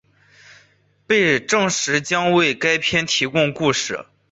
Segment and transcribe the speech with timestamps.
[1.05, 4.07] 被证实将为该片提供故事。